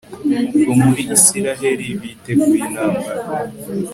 [0.69, 3.21] ubwo muri israheli biteguye intambara